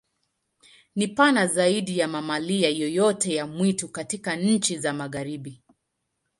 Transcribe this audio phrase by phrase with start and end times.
[0.95, 5.61] Ni pana zaidi ya mamalia yoyote ya mwitu katika nchi za Magharibi.